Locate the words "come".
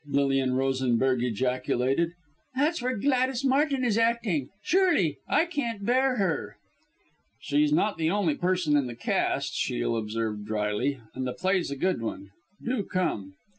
12.83-13.35